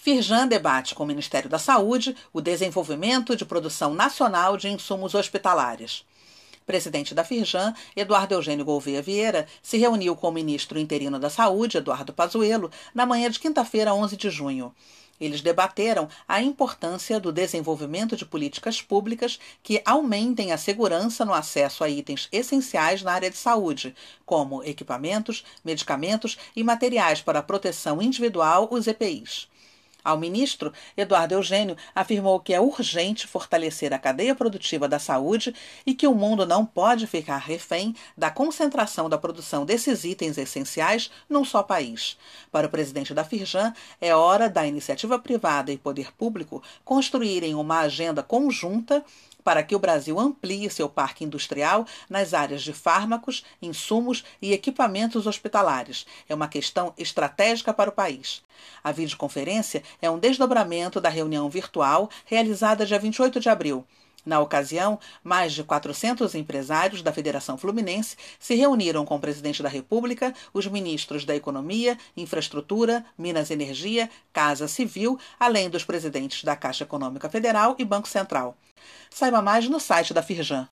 Firjan 0.00 0.46
debate 0.46 0.94
com 0.94 1.02
o 1.02 1.06
Ministério 1.06 1.50
da 1.50 1.58
Saúde 1.58 2.16
o 2.32 2.40
desenvolvimento 2.40 3.34
de 3.34 3.44
produção 3.44 3.92
nacional 3.92 4.56
de 4.56 4.68
insumos 4.68 5.12
hospitalares. 5.12 6.04
Presidente 6.64 7.16
da 7.16 7.24
Firjan, 7.24 7.74
Eduardo 7.96 8.32
Eugênio 8.32 8.64
Gouveia 8.64 9.02
Vieira, 9.02 9.48
se 9.60 9.76
reuniu 9.76 10.14
com 10.14 10.28
o 10.28 10.32
ministro 10.32 10.78
interino 10.78 11.18
da 11.18 11.28
Saúde, 11.28 11.78
Eduardo 11.78 12.12
Pazuello, 12.12 12.70
na 12.94 13.04
manhã 13.04 13.28
de 13.28 13.40
quinta-feira, 13.40 13.92
11 13.92 14.16
de 14.16 14.30
junho. 14.30 14.72
Eles 15.20 15.40
debateram 15.40 16.08
a 16.28 16.40
importância 16.40 17.18
do 17.18 17.32
desenvolvimento 17.32 18.16
de 18.16 18.24
políticas 18.24 18.80
públicas 18.80 19.40
que 19.64 19.82
aumentem 19.84 20.52
a 20.52 20.56
segurança 20.56 21.24
no 21.24 21.34
acesso 21.34 21.82
a 21.82 21.88
itens 21.88 22.28
essenciais 22.30 23.02
na 23.02 23.14
área 23.14 23.30
de 23.30 23.36
saúde, 23.36 23.96
como 24.24 24.62
equipamentos, 24.62 25.44
medicamentos 25.64 26.38
e 26.54 26.62
materiais 26.62 27.20
para 27.20 27.42
proteção 27.42 28.00
individual, 28.00 28.68
os 28.70 28.86
EPIs. 28.86 29.48
Ao 30.08 30.16
ministro, 30.16 30.72
Eduardo 30.96 31.34
Eugênio 31.34 31.76
afirmou 31.94 32.40
que 32.40 32.54
é 32.54 32.58
urgente 32.58 33.26
fortalecer 33.26 33.92
a 33.92 33.98
cadeia 33.98 34.34
produtiva 34.34 34.88
da 34.88 34.98
saúde 34.98 35.54
e 35.84 35.94
que 35.94 36.06
o 36.06 36.14
mundo 36.14 36.46
não 36.46 36.64
pode 36.64 37.06
ficar 37.06 37.36
refém 37.36 37.94
da 38.16 38.30
concentração 38.30 39.06
da 39.06 39.18
produção 39.18 39.66
desses 39.66 40.04
itens 40.04 40.38
essenciais 40.38 41.10
num 41.28 41.44
só 41.44 41.62
país. 41.62 42.16
Para 42.50 42.68
o 42.68 42.70
presidente 42.70 43.12
da 43.12 43.22
Firjan, 43.22 43.74
é 44.00 44.14
hora 44.14 44.48
da 44.48 44.66
iniciativa 44.66 45.18
privada 45.18 45.70
e 45.70 45.76
poder 45.76 46.10
público 46.14 46.62
construírem 46.86 47.54
uma 47.54 47.80
agenda 47.80 48.22
conjunta 48.22 49.04
para 49.48 49.62
que 49.62 49.74
o 49.74 49.78
Brasil 49.78 50.20
amplie 50.20 50.68
seu 50.68 50.90
parque 50.90 51.24
industrial 51.24 51.86
nas 52.06 52.34
áreas 52.34 52.62
de 52.62 52.74
fármacos, 52.74 53.46
insumos 53.62 54.22
e 54.42 54.52
equipamentos 54.52 55.26
hospitalares. 55.26 56.04
É 56.28 56.34
uma 56.34 56.48
questão 56.48 56.92
estratégica 56.98 57.72
para 57.72 57.88
o 57.88 57.92
país. 57.94 58.42
A 58.84 58.92
videoconferência 58.92 59.82
é 60.02 60.10
um 60.10 60.18
desdobramento 60.18 61.00
da 61.00 61.08
reunião 61.08 61.48
virtual 61.48 62.10
realizada 62.26 62.84
dia 62.84 62.98
28 62.98 63.40
de 63.40 63.48
abril. 63.48 63.86
Na 64.28 64.40
ocasião, 64.40 65.00
mais 65.24 65.54
de 65.54 65.64
400 65.64 66.34
empresários 66.34 67.00
da 67.00 67.10
Federação 67.10 67.56
Fluminense 67.56 68.14
se 68.38 68.54
reuniram 68.54 69.02
com 69.06 69.16
o 69.16 69.18
presidente 69.18 69.62
da 69.62 69.70
República, 69.70 70.34
os 70.52 70.66
ministros 70.66 71.24
da 71.24 71.34
Economia, 71.34 71.96
Infraestrutura, 72.14 73.02
Minas 73.16 73.48
e 73.48 73.54
Energia, 73.54 74.10
Casa 74.30 74.68
Civil, 74.68 75.18
além 75.40 75.70
dos 75.70 75.82
presidentes 75.82 76.44
da 76.44 76.54
Caixa 76.54 76.84
Econômica 76.84 77.30
Federal 77.30 77.74
e 77.78 77.86
Banco 77.86 78.06
Central. 78.06 78.54
Saiba 79.08 79.40
mais 79.40 79.66
no 79.66 79.80
site 79.80 80.12
da 80.12 80.22
Firjan. 80.22 80.66